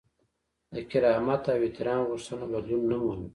د 0.73 0.75
کرامت 0.91 1.43
او 1.53 1.59
احترام 1.67 2.01
غوښتنه 2.09 2.45
بدلون 2.53 2.83
نه 2.91 2.97
مومي. 3.03 3.29